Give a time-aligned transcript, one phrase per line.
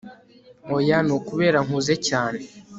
[0.75, 2.41] oya nukubera nkuze cyane